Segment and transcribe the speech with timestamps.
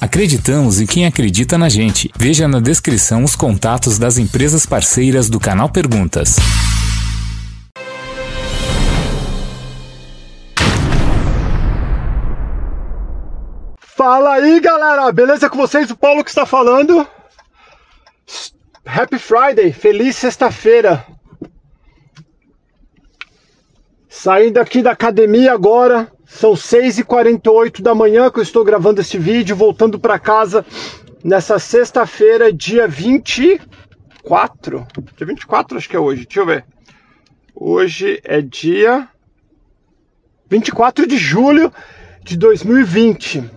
[0.00, 2.10] Acreditamos em quem acredita na gente.
[2.16, 6.36] Veja na descrição os contatos das empresas parceiras do canal Perguntas.
[13.78, 15.12] Fala aí, galera!
[15.12, 15.90] Beleza com vocês?
[15.90, 17.06] O Paulo que está falando.
[18.86, 19.70] Happy Friday!
[19.70, 21.04] Feliz sexta-feira!
[24.08, 29.56] Saindo aqui da academia agora, são 6h48 da manhã que eu estou gravando esse vídeo,
[29.56, 30.64] voltando para casa
[31.24, 34.86] nessa sexta-feira, dia 24.
[35.16, 36.64] Dia 24 acho que é hoje, deixa eu ver.
[37.54, 39.08] Hoje é dia
[40.48, 41.72] 24 de julho
[42.22, 43.50] de 2020.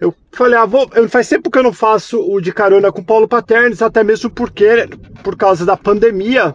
[0.00, 3.28] Eu falei, ah, vou, faz tempo que eu não faço o de carona com Paulo
[3.28, 4.88] Paternes, até mesmo porque,
[5.22, 6.52] por causa da pandemia,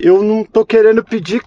[0.00, 1.42] eu não tô querendo pedir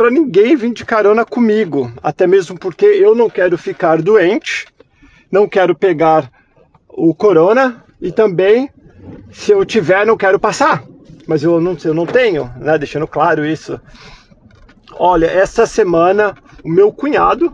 [0.00, 4.64] para ninguém vir de carona comigo, até mesmo porque eu não quero ficar doente,
[5.30, 6.32] não quero pegar
[6.88, 8.70] o corona e também,
[9.30, 10.84] se eu tiver, não quero passar.
[11.26, 12.78] Mas eu não, eu não tenho, né?
[12.78, 13.78] Deixando claro isso.
[14.94, 17.52] Olha, essa semana o meu cunhado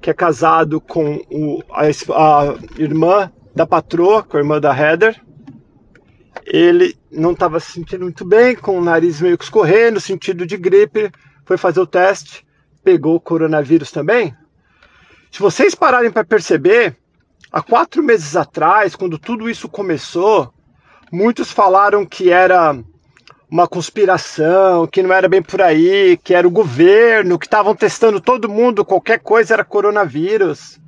[0.00, 5.20] que é casado com o, a, a irmã da patroa, com a irmã da Heather.
[6.44, 10.56] Ele não estava se sentindo muito bem, com o nariz meio que escorrendo, sentido de
[10.56, 11.10] gripe,
[11.44, 12.44] foi fazer o teste,
[12.82, 14.34] pegou o coronavírus também.
[15.30, 16.96] Se vocês pararem para perceber,
[17.50, 20.52] há quatro meses atrás, quando tudo isso começou,
[21.10, 22.76] muitos falaram que era
[23.50, 28.20] uma conspiração, que não era bem por aí, que era o governo, que estavam testando
[28.20, 30.80] todo mundo, qualquer coisa era coronavírus.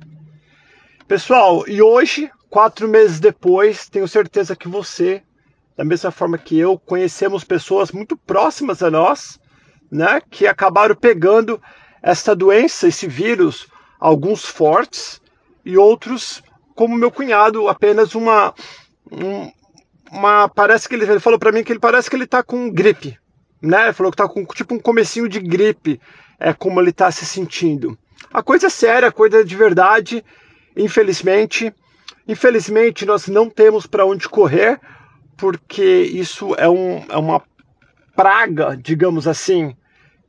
[1.07, 5.21] Pessoal, e hoje, quatro meses depois, tenho certeza que você,
[5.77, 9.39] da mesma forma que eu, conhecemos pessoas muito próximas a nós,
[9.91, 11.61] né, que acabaram pegando
[12.01, 13.67] esta doença, esse vírus,
[13.99, 15.21] alguns fortes
[15.63, 16.43] e outros,
[16.75, 18.53] como meu cunhado, apenas uma,
[19.11, 19.51] um,
[20.11, 22.69] uma parece que ele, ele falou para mim que ele parece que ele tá com
[22.69, 23.17] gripe,
[23.61, 23.91] né?
[23.93, 25.99] Falou que tá com tipo um comecinho de gripe,
[26.39, 27.97] é como ele tá se sentindo.
[28.31, 30.23] A coisa é séria, a coisa é de verdade,
[30.75, 31.73] infelizmente.
[32.27, 34.79] Infelizmente nós não temos para onde correr,
[35.37, 37.41] porque isso é, um, é uma
[38.15, 39.75] praga, digamos assim,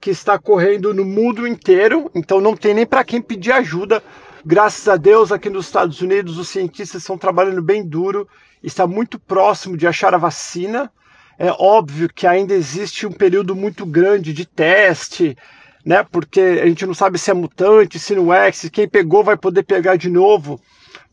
[0.00, 4.02] que está correndo no mundo inteiro, então não tem nem para quem pedir ajuda.
[4.44, 8.28] Graças a Deus, aqui nos Estados Unidos, os cientistas estão trabalhando bem duro
[8.66, 10.90] está muito próximo de achar a vacina.
[11.38, 15.36] É óbvio que ainda existe um período muito grande de teste,
[15.84, 16.04] né?
[16.10, 19.36] Porque a gente não sabe se é mutante, se não é, se quem pegou vai
[19.36, 20.60] poder pegar de novo.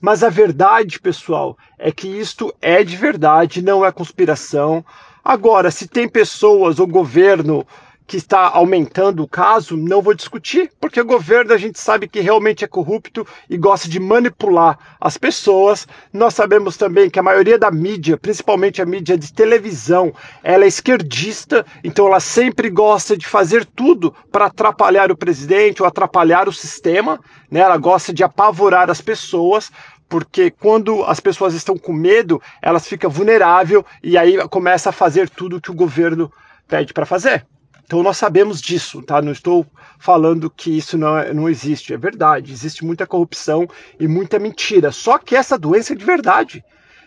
[0.06, 4.84] Mas a verdade, pessoal, é que isto é de verdade, não é conspiração.
[5.24, 7.66] Agora, se tem pessoas ou governo
[8.06, 12.20] que está aumentando o caso, não vou discutir, porque o governo a gente sabe que
[12.20, 15.88] realmente é corrupto e gosta de manipular as pessoas.
[16.12, 20.68] Nós sabemos também que a maioria da mídia, principalmente a mídia de televisão, ela é
[20.68, 26.54] esquerdista, então ela sempre gosta de fazer tudo para atrapalhar o presidente ou atrapalhar o
[26.54, 27.62] sistema, né?
[27.62, 29.72] Ela gosta de apavorar as pessoas,
[30.08, 35.30] porque quando as pessoas estão com medo, elas ficam vulneráveis e aí começa a fazer
[35.30, 36.32] tudo que o governo
[36.68, 37.46] pede para fazer.
[37.86, 39.22] Então nós sabemos disso, tá?
[39.22, 39.66] Não estou
[40.00, 42.52] falando que isso não, é, não existe, é verdade.
[42.52, 43.68] Existe muita corrupção
[44.00, 44.92] e muita mentira.
[44.92, 46.64] Só que essa doença é de verdade,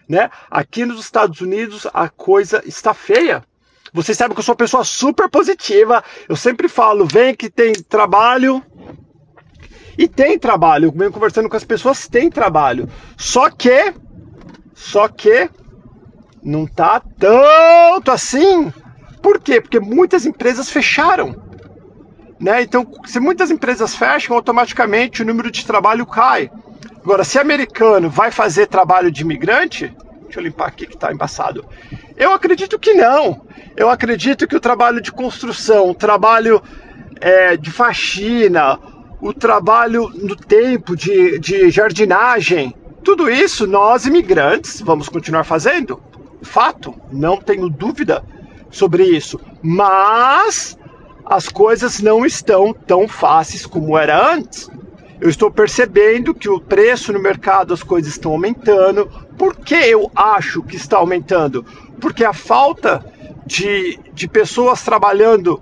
[0.09, 0.31] né?
[0.51, 3.43] Aqui nos Estados Unidos a coisa está feia.
[3.93, 6.05] Vocês sabem que eu sou uma pessoa super positiva.
[6.29, 8.63] Eu sempre falo, vem que tem trabalho.
[9.97, 10.93] E tem trabalho.
[10.95, 12.89] Venho conversando com as pessoas, tem trabalho.
[13.17, 13.95] Só que,
[14.75, 15.49] só que
[16.43, 18.73] não tá tanto assim
[19.27, 19.61] por quê?
[19.61, 21.35] Porque muitas empresas fecharam.
[22.39, 22.63] Né?
[22.63, 26.49] Então, se muitas empresas fecham, automaticamente o número de trabalho cai.
[27.03, 29.93] Agora, se americano vai fazer trabalho de imigrante,
[30.23, 31.65] deixa eu limpar aqui que está embaçado.
[32.17, 33.45] Eu acredito que não.
[33.77, 36.63] Eu acredito que o trabalho de construção, o trabalho
[37.21, 38.79] é, de faxina,
[39.21, 46.01] o trabalho no tempo de, de jardinagem, tudo isso nós imigrantes vamos continuar fazendo.
[46.43, 48.25] Fato, não tenho dúvida
[48.71, 49.41] sobre isso.
[49.63, 50.77] Mas
[51.25, 54.71] as coisas não estão tão fáceis como era antes.
[55.21, 59.07] Eu estou percebendo que o preço no mercado, as coisas estão aumentando.
[59.39, 61.65] Por que eu acho que está aumentando?
[62.01, 63.05] Porque a falta
[63.47, 65.61] de, de pessoas trabalhando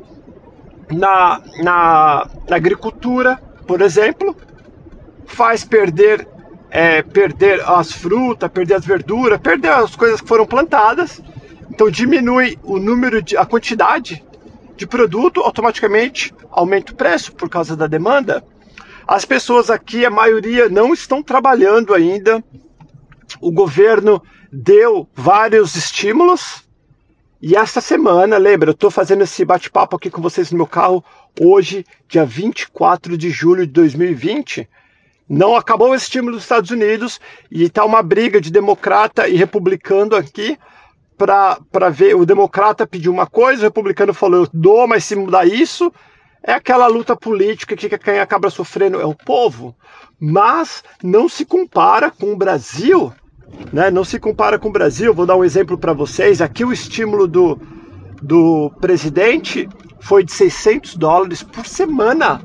[0.90, 4.36] na, na, na agricultura, por exemplo,
[5.26, 6.26] faz perder,
[6.70, 11.22] é, perder as frutas, perder as verduras, perder as coisas que foram plantadas
[11.74, 14.24] então diminui o número de a quantidade
[14.76, 18.44] de produto, automaticamente aumenta o preço por causa da demanda.
[19.08, 22.42] As pessoas aqui, a maioria, não estão trabalhando ainda.
[23.40, 24.22] O governo
[24.52, 26.63] deu vários estímulos.
[27.46, 31.04] E esta semana, lembra, eu estou fazendo esse bate-papo aqui com vocês no meu carro
[31.38, 34.66] hoje, dia 24 de julho de 2020.
[35.28, 37.20] Não acabou o estímulo dos Estados Unidos
[37.50, 40.56] e está uma briga de democrata e republicano aqui
[41.18, 42.16] para ver.
[42.16, 45.92] O democrata pediu uma coisa, o republicano falou: eu dou, mas se mudar isso,
[46.42, 49.76] é aquela luta política que quem acaba sofrendo é o povo.
[50.18, 53.12] Mas não se compara com o Brasil,
[53.72, 53.90] né?
[53.90, 55.14] Não se compara com o Brasil.
[55.14, 56.40] Vou dar um exemplo para vocês.
[56.40, 57.58] Aqui o estímulo do,
[58.22, 59.68] do presidente
[60.00, 62.40] foi de 600 dólares por semana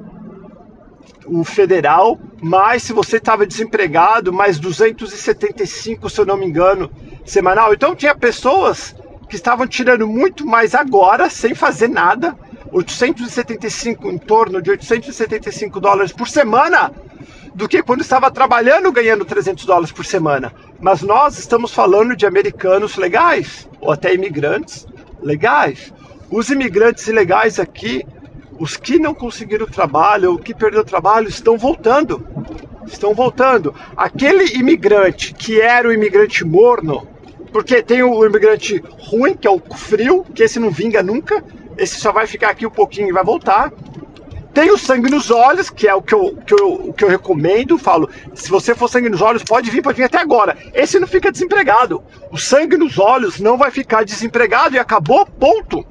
[1.29, 6.89] o federal, mas se você estava desempregado, mais 275, se eu não me engano,
[7.23, 7.73] semanal.
[7.73, 8.95] Então tinha pessoas
[9.29, 12.35] que estavam tirando muito mais agora, sem fazer nada,
[12.71, 16.91] 875, em torno de 875 dólares por semana,
[17.53, 20.53] do que quando estava trabalhando ganhando 300 dólares por semana.
[20.79, 24.87] Mas nós estamos falando de americanos legais, ou até imigrantes
[25.21, 25.93] legais.
[26.31, 28.05] Os imigrantes ilegais aqui
[28.59, 32.27] os que não conseguiram trabalho, ou que perderam trabalho, estão voltando.
[32.85, 33.73] Estão voltando.
[33.95, 37.07] Aquele imigrante que era o imigrante morno,
[37.53, 41.41] porque tem o imigrante ruim, que é o frio, que esse não vinga nunca,
[41.77, 43.71] esse só vai ficar aqui um pouquinho e vai voltar.
[44.53, 47.77] Tem o sangue nos olhos, que é o que eu, que eu, que eu recomendo.
[47.77, 50.57] Falo, se você for sangue nos olhos, pode vir, pode vir até agora.
[50.73, 52.03] Esse não fica desempregado.
[52.31, 55.85] O sangue nos olhos não vai ficar desempregado e acabou, ponto.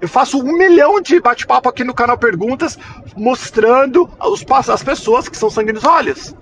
[0.00, 2.78] Eu faço um milhão de bate-papo aqui no canal Perguntas,
[3.16, 6.34] mostrando os, as pessoas que são sangue nos olhos.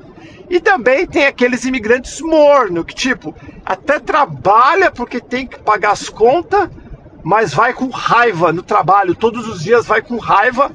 [0.50, 6.08] E também tem aqueles imigrantes morno, que tipo, até trabalha porque tem que pagar as
[6.08, 6.68] contas,
[7.22, 10.70] mas vai com raiva no trabalho, todos os dias vai com raiva.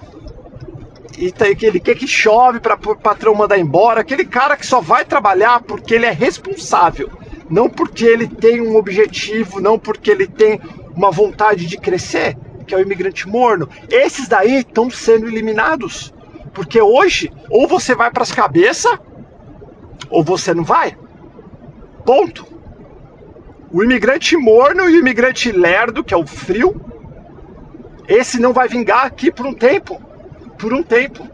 [1.17, 4.81] E tem aquele que, que chove para o patrão mandar embora, aquele cara que só
[4.81, 7.09] vai trabalhar porque ele é responsável,
[7.49, 10.59] não porque ele tem um objetivo, não porque ele tem
[10.95, 12.35] uma vontade de crescer
[12.67, 16.13] que é o imigrante morno, esses daí estão sendo eliminados.
[16.53, 18.99] Porque hoje, ou você vai para as cabeças,
[20.09, 20.97] ou você não vai.
[22.05, 22.45] Ponto.
[23.71, 26.79] O imigrante morno e o imigrante lerdo, que é o frio,
[28.07, 30.01] esse não vai vingar aqui por um tempo.
[30.57, 31.27] Por um tempo.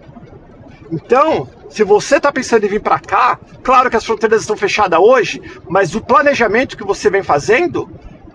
[0.91, 4.99] Então, se você está pensando em vir para cá, claro que as fronteiras estão fechadas
[4.99, 7.89] hoje, mas o planejamento que você vem fazendo,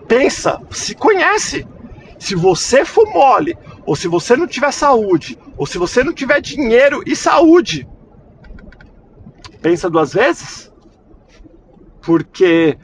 [0.07, 1.65] pensa, se conhece.
[2.19, 6.41] Se você for mole, ou se você não tiver saúde, ou se você não tiver
[6.41, 7.87] dinheiro e saúde,
[9.61, 10.69] pensa duas vezes.
[12.01, 12.77] Porque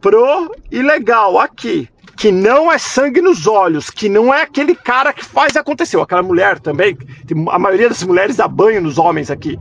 [0.00, 1.88] pro ilegal aqui,
[2.20, 6.22] que não é sangue nos olhos, que não é aquele cara que faz acontecer, aquela
[6.22, 6.94] mulher também,
[7.50, 9.58] a maioria das mulheres dá banho nos homens aqui.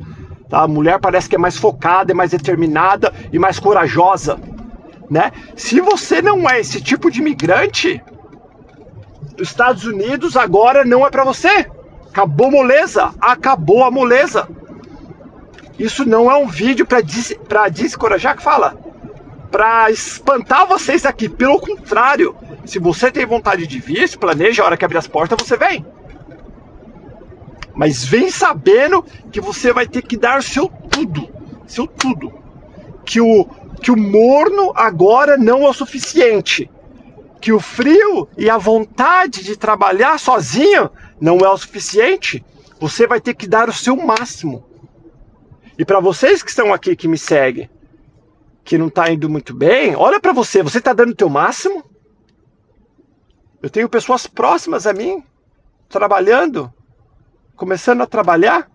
[0.50, 0.64] Tá?
[0.64, 4.38] A mulher parece que é mais focada, é mais determinada e mais corajosa.
[5.10, 5.32] Né?
[5.56, 8.04] Se você não é esse tipo de imigrante,
[9.38, 11.66] Estados Unidos agora não é para você.
[12.10, 14.50] Acabou moleza, acabou a moleza.
[15.80, 17.34] Isso não é um vídeo para des
[17.72, 18.78] descorajar que fala,
[19.52, 21.28] para espantar vocês aqui.
[21.28, 22.36] Pelo contrário,
[22.66, 25.58] se você tem vontade de vir, se planeja, a hora que abrir as portas você
[25.58, 25.86] vem.
[27.74, 31.30] Mas vem sabendo que você vai ter que dar seu tudo,
[31.66, 32.34] seu tudo.
[33.06, 33.46] Que o
[33.82, 36.70] que o morno agora não é o suficiente
[37.40, 42.44] que o frio e a vontade de trabalhar sozinho não é o suficiente,
[42.80, 44.66] você vai ter que dar o seu máximo.
[45.78, 47.70] E para vocês que estão aqui, que me seguem,
[48.70, 51.84] que não está indo muito bem, olha para você, você está dando o teu máximo?
[53.64, 55.24] Eu tenho pessoas próximas a mim,
[55.90, 56.72] trabalhando,
[57.56, 58.70] começando a trabalhar,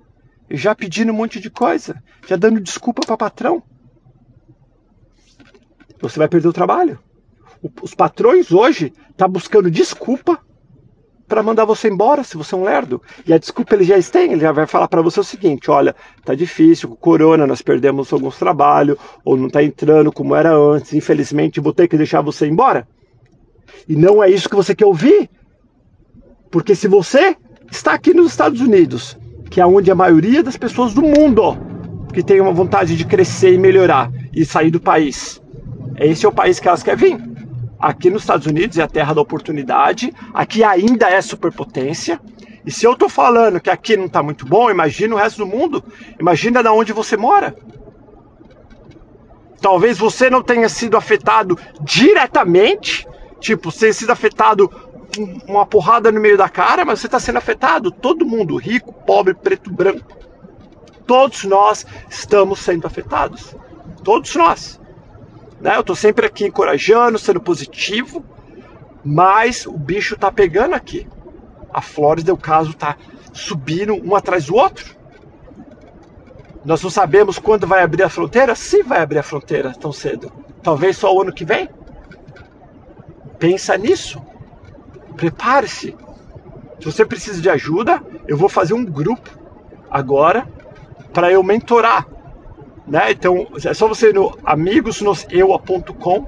[0.50, 3.62] e já pedindo um monte de coisa, já dando desculpa para patrão.
[6.00, 6.98] Você vai perder o trabalho
[7.82, 10.38] os patrões hoje estão tá buscando desculpa
[11.26, 13.00] para mandar você embora se você é um lerdo.
[13.26, 15.94] E a desculpa ele já tem, ele já vai falar para você o seguinte: olha,
[16.24, 20.92] tá difícil, com corona nós perdemos alguns trabalhos, ou não tá entrando como era antes,
[20.92, 22.86] infelizmente vou ter que deixar você embora.
[23.88, 25.28] E não é isso que você quer ouvir.
[26.50, 27.36] Porque se você
[27.70, 29.18] está aqui nos Estados Unidos,
[29.50, 31.56] que é onde a maioria das pessoas do mundo
[32.12, 35.42] que tem uma vontade de crescer e melhorar e sair do país,
[35.98, 37.33] esse é o país que elas querem vir.
[37.78, 42.20] Aqui nos Estados Unidos é a terra da oportunidade, aqui ainda é superpotência.
[42.64, 45.46] E se eu estou falando que aqui não está muito bom, imagina o resto do
[45.46, 45.84] mundo.
[46.18, 47.54] Imagina de onde você mora.
[49.60, 53.06] Talvez você não tenha sido afetado diretamente,
[53.40, 54.70] tipo, você tenha sido afetado
[55.46, 57.90] uma porrada no meio da cara, mas você está sendo afetado.
[57.90, 60.16] Todo mundo, rico, pobre, preto, branco.
[61.06, 63.54] todos nós estamos sendo afetados.
[64.02, 64.80] Todos nós.
[65.61, 65.76] Né?
[65.76, 68.25] Eu estou sempre aqui encorajando, sendo positivo,
[69.04, 71.06] mas o bicho está pegando aqui.
[71.73, 72.96] A Flórida, o caso, está
[73.32, 74.94] subindo um atrás do outro.
[76.64, 80.32] Nós não sabemos quando vai abrir a fronteira, se vai abrir a fronteira tão cedo.
[80.62, 81.68] Talvez só o ano que vem.
[83.38, 84.23] Pensa nisso.
[85.16, 85.94] Prepare-se.
[86.80, 89.30] Se você precisa de ajuda, eu vou fazer um grupo
[89.90, 90.49] agora
[91.12, 92.06] para eu mentorar.
[92.86, 93.12] Né?
[93.12, 96.26] Então é só você ir no amigosnoseua.com.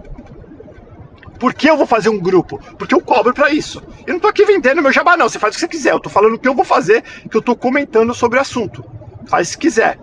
[1.38, 2.58] Por que eu vou fazer um grupo?
[2.78, 3.82] Porque eu cobro para isso.
[4.06, 5.28] Eu não estou aqui vendendo meu jabá, não.
[5.28, 5.92] Você faz o que você quiser.
[5.92, 8.82] Eu estou falando o que eu vou fazer, que eu estou comentando sobre o assunto.
[9.26, 9.98] Faz se quiser.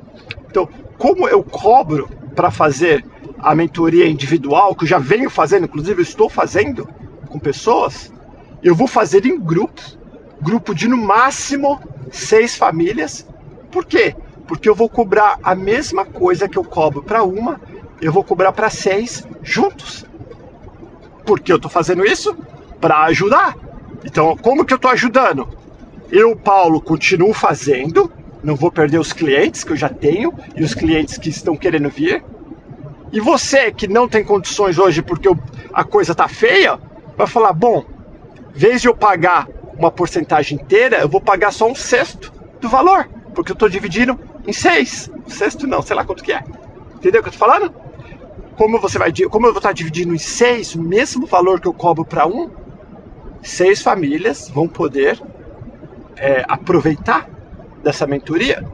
[0.48, 3.04] Então, como eu cobro para fazer
[3.40, 6.88] a mentoria individual, que eu já venho fazendo, inclusive eu estou fazendo
[7.28, 8.14] com pessoas,
[8.62, 9.82] eu vou fazer em grupo,
[10.40, 11.82] grupo de no máximo
[12.12, 13.28] seis famílias.
[13.72, 14.16] Por quê?
[14.54, 17.60] Porque eu vou cobrar a mesma coisa que eu cobro para uma,
[18.00, 20.06] eu vou cobrar para seis juntos.
[21.26, 22.38] Por que eu estou fazendo isso?
[22.80, 23.58] Para ajudar.
[24.06, 25.50] Então, como que eu estou ajudando?
[26.12, 28.12] Eu, Paulo, continuo fazendo,
[28.44, 31.90] não vou perder os clientes que eu já tenho e os clientes que estão querendo
[31.90, 32.24] vir.
[33.12, 35.28] E você que não tem condições hoje porque
[35.74, 36.78] a coisa tá feia,
[37.18, 37.84] vai falar: bom,
[38.54, 42.32] vez de eu pagar uma porcentagem inteira, eu vou pagar só um sexto
[42.62, 45.10] do valor, porque eu estou dividindo em seis.
[45.28, 46.44] Sexto não, sei lá quanto que é.
[46.96, 47.74] Entendeu o que eu estou falando?
[48.58, 51.74] Como você vai, como eu vou estar dividindo em seis o mesmo valor que eu
[51.74, 52.50] cobro para um,
[53.42, 55.22] seis famílias vão poder
[56.16, 57.30] é, aproveitar
[57.84, 58.66] dessa mentoria.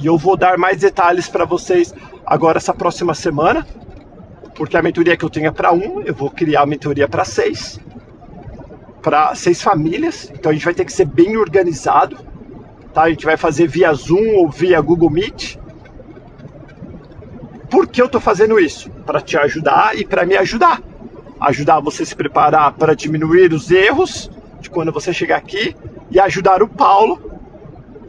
[0.00, 1.94] E eu vou dar mais detalhes para vocês
[2.26, 3.66] agora essa próxima semana,
[4.54, 7.24] porque a mentoria que eu tenho é para um, eu vou criar a mentoria para
[7.24, 7.78] seis,
[9.02, 10.30] para seis famílias.
[10.34, 12.18] Então a gente vai ter que ser bem organizado,
[12.94, 13.02] tá?
[13.02, 15.58] A gente vai fazer via Zoom ou via Google Meet.
[17.68, 18.88] Por que eu estou fazendo isso?
[19.04, 20.80] Para te ajudar e para me ajudar.
[21.40, 25.76] Ajudar você a se preparar para diminuir os erros de quando você chegar aqui
[26.10, 27.32] e ajudar o Paulo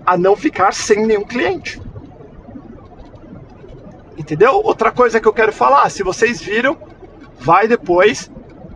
[0.05, 1.81] a não ficar sem nenhum cliente.
[4.15, 4.61] Entendeu?
[4.63, 6.77] Outra coisa que eu quero falar, se vocês viram,
[7.39, 8.31] vai depois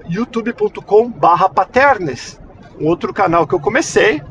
[0.09, 2.41] youtube.com/paternes,
[2.79, 4.23] um outro canal que eu comecei.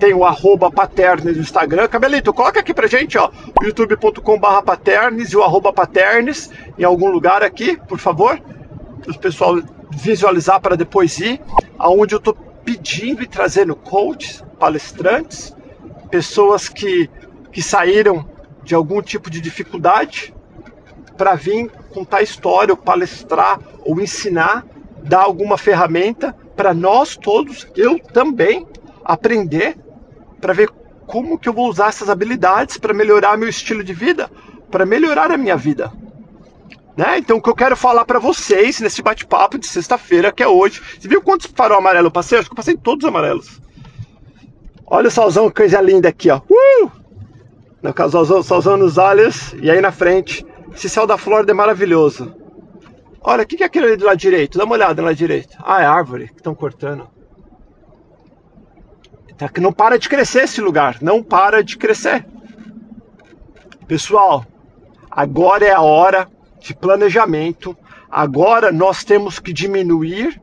[0.00, 1.86] Tem o arroba paternes no Instagram.
[1.86, 3.30] Cabelito, coloca aqui pra gente, ó,
[3.62, 8.40] youtube.com/barra paternes e o arroba paternes em algum lugar aqui, por favor,
[9.02, 11.38] para o pessoal visualizar para depois ir,
[11.78, 15.54] aonde eu tô pedindo e trazendo coaches, palestrantes,
[16.10, 17.10] pessoas que,
[17.52, 18.26] que saíram
[18.64, 20.34] de algum tipo de dificuldade
[21.14, 24.64] para vir contar história, ou palestrar, ou ensinar,
[25.02, 28.66] dar alguma ferramenta para nós todos, eu também,
[29.04, 29.76] aprender
[30.40, 30.70] para ver
[31.06, 34.30] como que eu vou usar essas habilidades para melhorar meu estilo de vida,
[34.70, 35.92] para melhorar a minha vida.
[36.96, 37.18] Né?
[37.18, 40.82] Então, o que eu quero falar para vocês nesse bate-papo de sexta-feira, que é hoje.
[40.98, 42.38] Você viu quantos farol amarelo eu passei?
[42.38, 43.60] Acho que eu passei todos amarelos.
[44.86, 46.40] Olha o solzão, que coisa linda aqui, ó.
[46.48, 46.90] Uh!
[47.82, 50.44] No solzão, solzão nos olhos e aí na frente.
[50.74, 52.34] Esse céu da Flórida é maravilhoso.
[53.22, 54.58] Olha, o que é aquilo ali do lado direito?
[54.58, 55.56] Dá uma olhada lado direito.
[55.62, 57.08] Ah, é árvore que estão cortando.
[59.40, 60.98] Tá, que não para de crescer esse lugar.
[61.00, 62.26] Não para de crescer.
[63.88, 64.44] Pessoal,
[65.10, 66.28] agora é a hora
[66.60, 67.74] de planejamento.
[68.10, 70.38] Agora nós temos que diminuir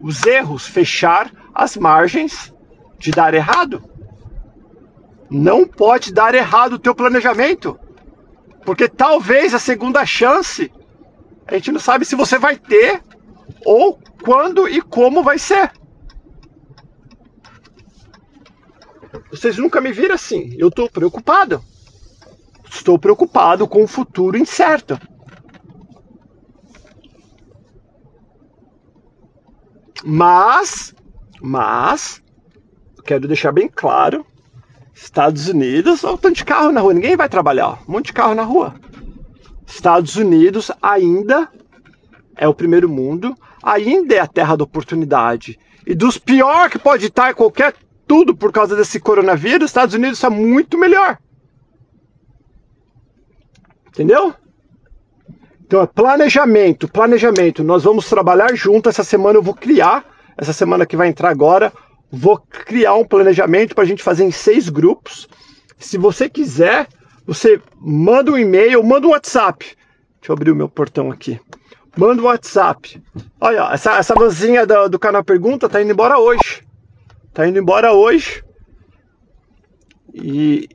[0.00, 2.52] os erros, fechar as margens
[2.98, 3.80] de dar errado.
[5.30, 7.78] Não pode dar errado o teu planejamento.
[8.64, 10.68] Porque talvez a segunda chance,
[11.46, 13.04] a gente não sabe se você vai ter
[13.64, 15.70] ou quando e como vai ser.
[19.32, 20.54] Vocês nunca me viram assim.
[20.58, 21.64] Eu estou preocupado.
[22.70, 25.00] Estou preocupado com o futuro incerto.
[30.04, 30.94] Mas,
[31.40, 32.22] mas,
[33.04, 34.26] quero deixar bem claro:
[34.92, 38.12] Estados Unidos, olha o tanto de carro na rua, ninguém vai trabalhar, um monte de
[38.12, 38.74] carro na rua.
[39.66, 41.48] Estados Unidos ainda
[42.36, 45.58] é o primeiro mundo, ainda é a terra da oportunidade.
[45.86, 47.74] E dos pior que pode estar qualquer
[48.12, 51.16] tudo por causa desse coronavírus, Estados Unidos está muito melhor.
[53.88, 54.34] Entendeu?
[55.64, 57.64] Então é planejamento, planejamento.
[57.64, 58.90] Nós vamos trabalhar junto.
[58.90, 60.04] Essa semana eu vou criar,
[60.36, 61.72] essa semana que vai entrar agora,
[62.14, 65.26] Vou criar um planejamento para a gente fazer em seis grupos.
[65.78, 66.86] Se você quiser,
[67.26, 69.64] você manda um e-mail, manda um WhatsApp.
[69.64, 71.40] Deixa eu abrir o meu portão aqui.
[71.96, 73.02] Manda um WhatsApp.
[73.40, 76.62] Olha, essa, essa do, do canal Pergunta tá indo embora hoje.
[77.32, 78.44] Tá indo embora hoje.
[80.12, 80.68] E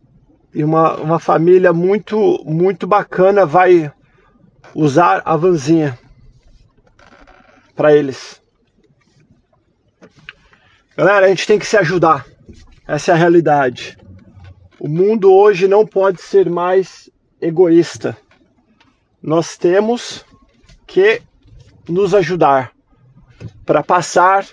[0.58, 3.94] e uma, uma família muito, muito bacana vai
[4.74, 5.96] usar a vanzinha
[7.76, 8.42] para eles.
[10.98, 12.26] Galera, a gente tem que se ajudar.
[12.88, 13.96] Essa é a realidade.
[14.80, 17.08] O mundo hoje não pode ser mais
[17.40, 18.18] egoísta.
[19.22, 20.26] Nós temos
[20.88, 21.22] que
[21.88, 22.72] nos ajudar
[23.64, 24.44] para passar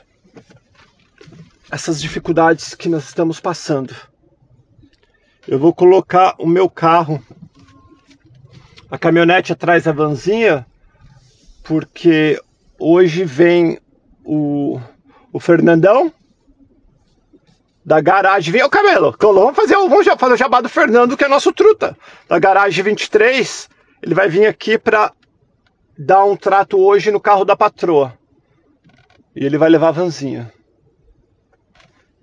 [1.74, 3.94] essas dificuldades que nós estamos passando.
[5.46, 7.20] Eu vou colocar o meu carro,
[8.88, 10.64] a caminhonete atrás da vanzinha,
[11.64, 12.40] porque
[12.78, 13.80] hoje vem
[14.24, 14.80] o,
[15.32, 16.12] o Fernandão
[17.84, 18.52] da garagem.
[18.52, 21.96] Vem o cabelo, vamos fazer, vamos fazer o jabá do Fernando, que é nosso truta.
[22.28, 23.68] Da garagem 23,
[24.00, 25.12] ele vai vir aqui para
[25.98, 28.16] dar um trato hoje no carro da patroa.
[29.34, 30.52] E ele vai levar a vanzinha.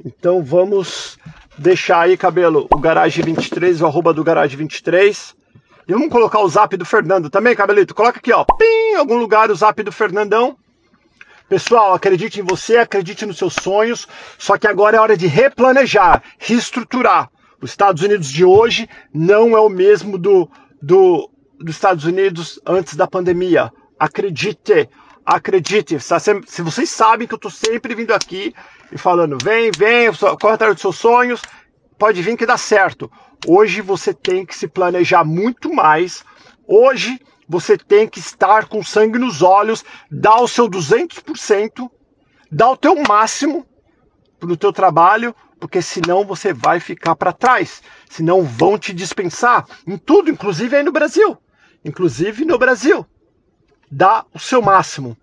[0.06, 1.18] Então vamos
[1.58, 5.36] deixar aí, cabelo, o garagem 23, o arroba do garagem 23.
[5.88, 7.94] E vamos colocar o zap do Fernando também, cabelito.
[7.94, 10.58] Coloca aqui, ó, pim, em algum lugar o zap do Fernandão.
[11.50, 16.24] Pessoal, acredite em você, acredite nos seus sonhos, só que agora é hora de replanejar,
[16.40, 17.30] reestruturar.
[17.62, 20.50] Os Estados Unidos de hoje não é o mesmo do,
[20.82, 21.30] do
[21.60, 23.72] dos Estados Unidos antes da pandemia.
[24.00, 24.90] Acredite,
[25.26, 25.98] acredite.
[26.00, 28.54] Se vocês sabem que eu estou sempre vindo aqui
[28.92, 30.10] e falando, vem, vem,
[30.40, 31.42] corre atrás dos seus sonhos,
[31.98, 33.12] pode vir que dá certo.
[33.48, 36.24] Hoje você tem que se planejar muito mais.
[36.68, 41.90] Hoje você tem que estar com sangue nos olhos, dar o seu 200%,
[42.52, 43.66] dar o teu máximo
[44.42, 47.84] no teu trabalho, porque senão você vai ficar para trás.
[48.10, 51.38] Senão vão te dispensar em tudo, inclusive aí no Brasil.
[51.84, 53.06] Inclusive no Brasil.
[53.92, 55.18] Dá o seu máximo.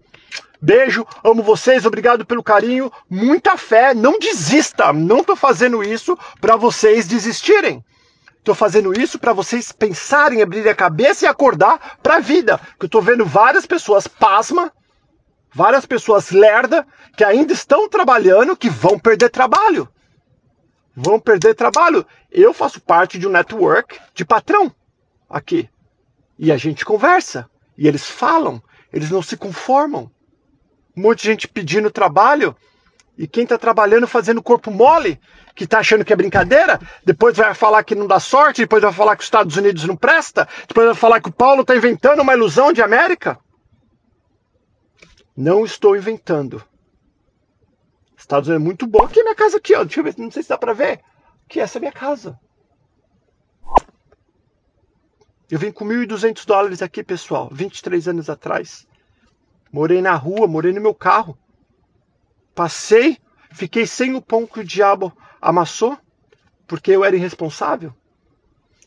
[0.60, 4.92] Beijo, amo vocês, obrigado pelo carinho, muita fé, não desista.
[4.92, 7.82] Não tô fazendo isso para vocês desistirem.
[8.38, 12.58] Estou fazendo isso para vocês pensarem, abrirem a cabeça e acordar para a vida.
[12.78, 14.72] Que eu estou vendo várias pessoas pasma,
[15.54, 19.88] várias pessoas lerda que ainda estão trabalhando, que vão perder trabalho.
[20.94, 22.04] Vão perder trabalho.
[22.30, 24.74] Eu faço parte de um network de patrão
[25.30, 25.68] aqui.
[26.38, 27.48] E a gente conversa.
[27.78, 28.60] E eles falam.
[28.92, 30.10] Eles não se conformam.
[30.96, 32.56] Um monte de gente pedindo trabalho.
[33.16, 35.20] E quem está trabalhando fazendo corpo mole
[35.54, 38.92] que tá achando que é brincadeira, depois vai falar que não dá sorte, depois vai
[38.92, 42.22] falar que os Estados Unidos não presta, depois vai falar que o Paulo está inventando
[42.22, 43.38] uma ilusão de América.
[45.36, 46.62] Não estou inventando.
[48.16, 49.04] Estados Unidos é muito bom.
[49.04, 49.84] Aqui é minha casa aqui, ó.
[49.84, 51.00] Deixa eu ver, não sei se dá para ver.
[51.48, 52.38] Que essa é minha casa.
[55.50, 58.86] Eu vim com 1.200 dólares aqui, pessoal, 23 anos atrás.
[59.72, 61.38] Morei na rua, morei no meu carro.
[62.54, 63.18] Passei,
[63.52, 65.96] fiquei sem o pão que o diabo amassou
[66.68, 67.94] porque eu era irresponsável?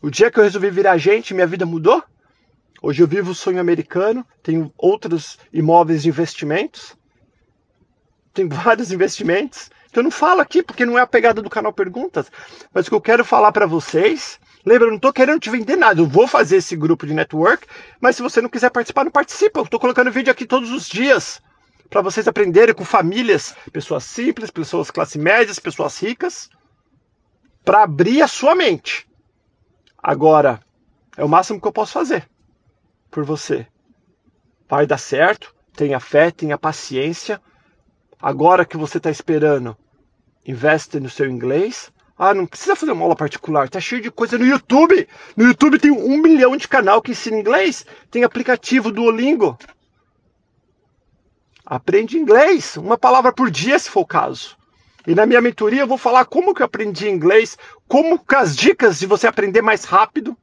[0.01, 2.01] O dia que eu resolvi virar gente, minha vida mudou?
[2.81, 6.95] Hoje eu vivo o sonho americano, tenho outros imóveis de investimentos,
[8.33, 9.69] tenho vários investimentos.
[9.91, 12.31] Que eu não falo aqui porque não é a pegada do canal Perguntas,
[12.73, 14.39] mas o que eu quero falar para vocês.
[14.65, 16.01] Lembra, eu não estou querendo te vender nada.
[16.01, 17.65] Eu vou fazer esse grupo de network,
[17.99, 19.59] mas se você não quiser participar, não participa.
[19.59, 21.41] Eu estou colocando vídeo aqui todos os dias
[21.89, 26.49] para vocês aprenderem com famílias, pessoas simples, pessoas classe médias, pessoas ricas
[27.65, 29.07] para abrir a sua mente.
[29.97, 30.59] Agora,
[31.17, 32.27] é o máximo que eu posso fazer
[33.11, 33.67] por você.
[34.69, 37.41] Vai dar certo, tenha fé, tenha paciência.
[38.19, 39.77] Agora que você está esperando,
[40.45, 41.91] investe no seu inglês.
[42.23, 45.07] Ah, não precisa fazer uma aula particular, tá cheio de coisa no YouTube.
[45.35, 47.83] No YouTube tem um milhão de canal que ensina inglês.
[48.11, 49.57] Tem aplicativo Duolingo.
[51.65, 54.55] Aprende inglês, uma palavra por dia, se for o caso.
[55.07, 57.57] E na minha mentoria eu vou falar como que eu aprendi inglês,
[57.87, 60.37] como com as dicas de você aprender mais rápido.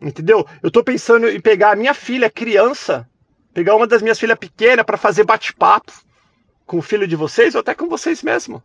[0.00, 0.44] Entendeu?
[0.60, 3.08] Eu estou pensando em pegar a minha filha, criança,
[3.54, 5.92] pegar uma das minhas filhas pequenas para fazer bate-papo
[6.66, 8.60] com o filho de vocês ou até com vocês mesmo.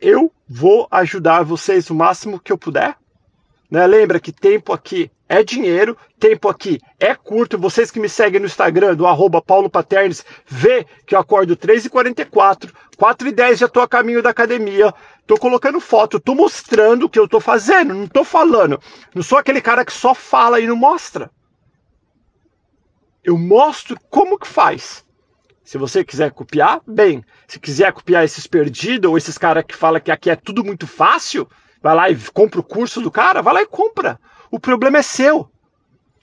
[0.00, 2.96] Eu vou ajudar vocês o máximo que eu puder.
[3.70, 3.86] Né?
[3.86, 7.58] Lembra que tempo aqui é dinheiro, tempo aqui é curto.
[7.58, 12.72] Vocês que me seguem no Instagram, do arroba Paulo Paternes, vê que eu acordo 3h44,
[12.96, 14.94] 4h10 já estou a caminho da academia.
[15.20, 18.80] Estou colocando foto, estou mostrando o que eu estou fazendo, não estou falando.
[19.14, 21.30] Não sou aquele cara que só fala e não mostra.
[23.24, 25.05] Eu mostro como que faz.
[25.66, 27.24] Se você quiser copiar, bem.
[27.48, 30.86] Se quiser copiar esses perdidos ou esses caras que falam que aqui é tudo muito
[30.86, 31.48] fácil,
[31.82, 34.16] vai lá e compra o curso do cara, vai lá e compra.
[34.48, 35.50] O problema é seu.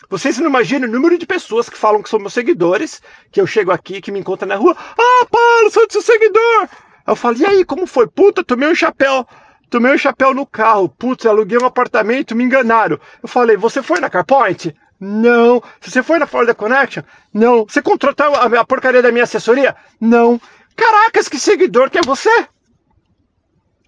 [0.09, 3.01] Vocês não imaginam o número de pessoas que falam que são meus seguidores,
[3.33, 4.77] que eu chego aqui, que me encontram na rua.
[4.77, 6.69] Ah, Paulo, sou seu seguidor.
[7.05, 8.07] Eu falo, e aí, como foi?
[8.07, 9.27] Puta, tomei um chapéu.
[9.69, 12.97] tomei um chapéu no carro, putz, aluguei um apartamento, me enganaram.
[13.21, 14.73] Eu falei, você foi na CarPoint?
[15.03, 15.61] Não.
[15.81, 17.03] Você foi na Florida Connection?
[17.33, 17.65] Não.
[17.65, 19.75] Você contratou a, a porcaria da minha assessoria?
[19.99, 20.39] Não.
[20.75, 22.47] Caracas, que seguidor que é você?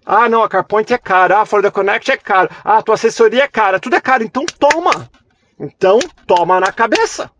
[0.04, 1.38] Ah, não, a CarPoint é cara.
[1.38, 2.50] Ah, a Florida Connect é cara.
[2.62, 3.80] Ah, a tua assessoria é cara.
[3.80, 4.22] Tudo é caro.
[4.22, 5.10] Então toma.
[5.58, 7.30] Então toma na cabeça.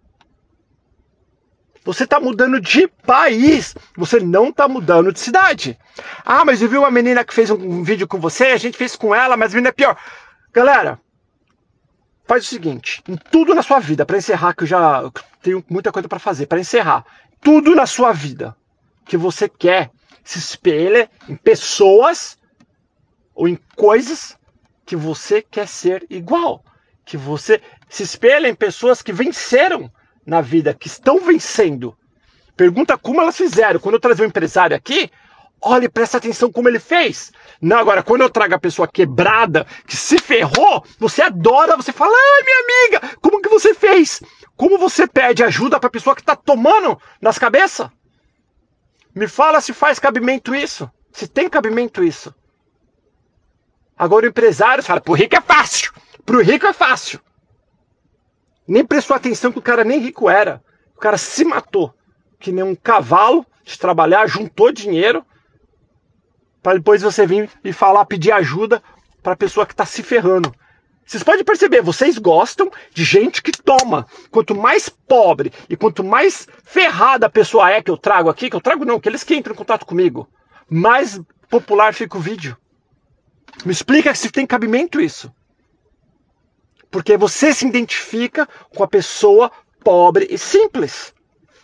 [1.84, 3.74] Você está mudando de país.
[3.96, 5.78] Você não está mudando de cidade.
[6.24, 8.46] Ah, mas eu vi uma menina que fez um vídeo com você.
[8.46, 9.96] A gente fez com ela, mas a menina é pior.
[10.52, 10.98] Galera,
[12.26, 15.10] faz o seguinte: em tudo na sua vida, para encerrar, que eu já
[15.42, 17.04] tenho muita coisa para fazer, para encerrar,
[17.40, 18.56] tudo na sua vida
[19.04, 19.90] que você quer
[20.24, 22.36] se espelha em pessoas
[23.34, 24.36] ou em coisas
[24.84, 26.64] que você quer ser igual,
[27.04, 29.90] que você se espelha em pessoas que venceram
[30.24, 31.96] na vida, que estão vencendo.
[32.56, 33.78] Pergunta como elas fizeram.
[33.78, 35.10] Quando eu trazer um empresário aqui,
[35.60, 37.32] olhe, presta atenção como ele fez.
[37.60, 42.12] Não, agora, quando eu trago a pessoa quebrada, que se ferrou, você adora, você fala,
[42.14, 44.22] ai, minha amiga, como que você fez?
[44.56, 47.88] Como você pede ajuda para a pessoa que está tomando nas cabeças?
[49.14, 50.90] Me fala se faz cabimento isso.
[51.12, 52.34] Se tem cabimento isso.
[53.96, 55.92] Agora o empresário fala, pro rico é fácil.
[56.24, 57.20] Pro rico é fácil.
[58.68, 60.62] Nem prestou atenção que o cara nem rico era.
[60.94, 61.94] O cara se matou.
[62.38, 65.24] Que nem um cavalo de trabalhar, juntou dinheiro
[66.66, 68.82] para depois você vir e falar, pedir ajuda
[69.22, 70.52] para a pessoa que está se ferrando.
[71.06, 74.04] Vocês podem perceber, vocês gostam de gente que toma.
[74.32, 78.56] Quanto mais pobre e quanto mais ferrada a pessoa é que eu trago aqui, que
[78.56, 80.28] eu trago não, que eles que entram em contato comigo,
[80.68, 82.56] mais popular fica o vídeo.
[83.64, 85.32] Me explica se tem cabimento isso.
[86.90, 89.52] Porque você se identifica com a pessoa
[89.84, 91.14] pobre e simples.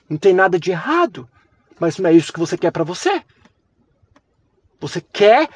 [0.09, 1.29] Não tem nada de errado,
[1.81, 3.21] mas não é isso que você quer para você.
[4.83, 5.49] Você quer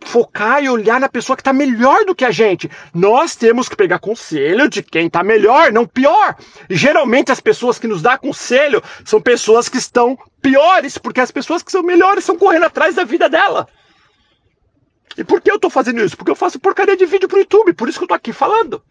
[0.00, 2.68] focar e olhar na pessoa que está melhor do que a gente.
[2.92, 6.36] Nós temos que pegar conselho de quem está melhor, não pior.
[6.68, 11.30] E geralmente as pessoas que nos dão conselho são pessoas que estão piores, porque as
[11.30, 13.68] pessoas que são melhores estão correndo atrás da vida dela.
[15.16, 16.16] E por que eu estou fazendo isso?
[16.16, 18.82] Porque eu faço porcaria de vídeo pro YouTube, por isso que eu estou aqui falando.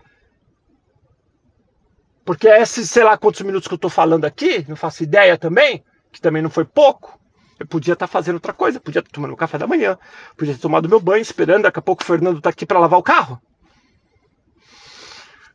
[2.24, 5.84] Porque esses, sei lá quantos minutos que eu estou falando aqui, não faço ideia também,
[6.14, 7.21] que também não foi pouco.
[7.62, 9.96] Eu podia estar tá fazendo outra coisa, podia estar tomando café da manhã,
[10.36, 12.98] podia ter tomado meu banho, esperando, daqui a pouco o Fernando está aqui para lavar
[12.98, 13.40] o carro.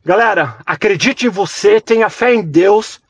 [0.05, 3.01] Galera, acredite em você, tenha fé em Deus.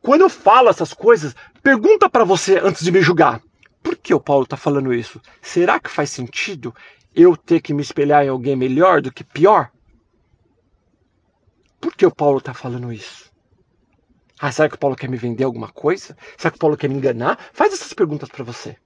[0.00, 3.42] Quando eu falo essas coisas, pergunta para você antes de me julgar.
[3.82, 5.20] Por que o Paulo está falando isso?
[5.42, 6.72] Será que faz sentido
[7.12, 9.72] eu ter que me espelhar em alguém melhor do que pior?
[11.80, 13.28] Por que o Paulo está falando isso?
[14.40, 16.16] Ah, será que o Paulo quer me vender alguma coisa?
[16.36, 17.38] Será que o Paulo quer me enganar?
[17.52, 18.76] Faz essas perguntas para você.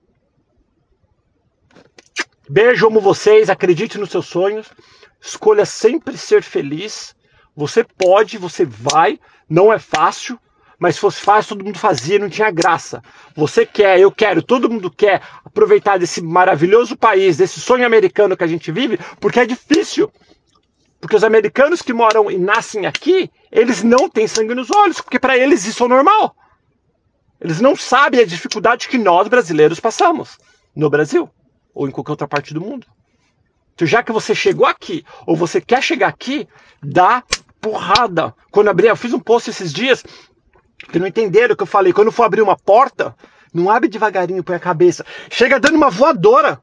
[2.49, 3.51] Beijo, amo vocês.
[3.51, 4.69] Acredite nos seus sonhos.
[5.21, 7.15] Escolha sempre ser feliz.
[7.57, 9.19] Você pode, você vai.
[9.49, 10.39] Não é fácil,
[10.81, 13.03] mas se fosse fácil, todo mundo fazia, não tinha graça.
[13.37, 18.45] Você quer, eu quero, todo mundo quer aproveitar desse maravilhoso país, desse sonho americano que
[18.45, 20.11] a gente vive, porque é difícil.
[20.99, 25.19] Porque os americanos que moram e nascem aqui, eles não têm sangue nos olhos, porque
[25.19, 26.37] para eles isso é normal.
[27.41, 30.39] Eles não sabem a dificuldade que nós brasileiros passamos
[30.77, 31.29] no Brasil
[31.75, 32.87] ou em qualquer outra parte do mundo.
[33.75, 36.47] Então, já que você chegou aqui ou você quer chegar aqui,
[36.83, 37.25] dá
[37.61, 38.35] porrada.
[38.51, 40.05] Quando abri, eu fiz um post esses dias
[40.93, 41.93] que não entenderam o que eu falei.
[41.93, 43.17] Quando for abrir uma porta,
[43.53, 45.05] não abre devagarinho, põe a cabeça.
[45.31, 46.61] Chega dando uma voadora.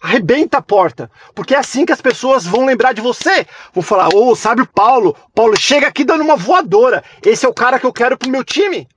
[0.00, 3.46] Arrebenta a porta, porque é assim que as pessoas vão lembrar de você.
[3.72, 5.16] Vão falar: "Ô, oh, sabe o Paulo?
[5.34, 7.02] Paulo chega aqui dando uma voadora.
[7.20, 8.88] Esse é o cara que eu quero pro meu time".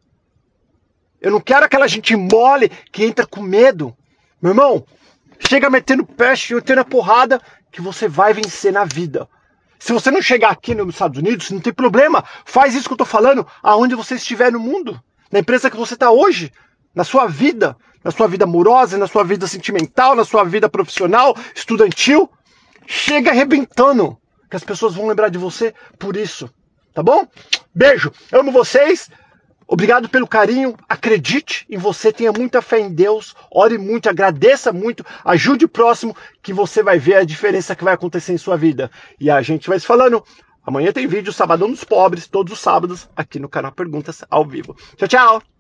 [1.20, 3.96] Eu não quero aquela gente mole que entra com medo.
[4.42, 4.86] Meu irmão,
[5.40, 9.28] chega metendo peste, metendo a porrada que você vai vencer na vida.
[9.80, 12.24] Se você não chegar aqui nos Estados Unidos, não tem problema.
[12.46, 15.02] Faz isso que eu tô falando aonde você estiver no mundo.
[15.32, 16.52] Na empresa que você está hoje,
[16.94, 21.36] na sua vida na sua vida amorosa, na sua vida sentimental, na sua vida profissional,
[21.56, 22.30] estudantil,
[22.88, 24.18] chega arrebentando,
[24.50, 26.50] que as pessoas vão lembrar de você por isso,
[26.94, 27.28] tá bom?
[27.74, 29.10] Beijo, amo vocês.
[29.68, 35.06] Obrigado pelo carinho, acredite em você, tenha muita fé em Deus, ore muito, agradeça muito,
[35.24, 38.92] ajude o próximo, que você vai ver a diferença que vai acontecer em sua vida.
[39.18, 40.22] E a gente vai se falando.
[40.66, 44.76] Amanhã tem vídeo Sabadão dos Pobres, todos os sábados, aqui no canal Perguntas ao vivo.
[44.98, 45.51] Tchau, tchau!